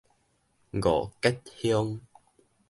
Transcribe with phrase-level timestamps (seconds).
[0.73, 2.01] 五結鄉